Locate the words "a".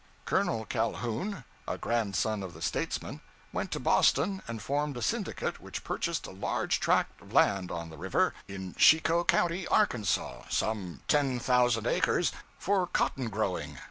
1.67-1.77, 4.97-5.01, 6.25-6.31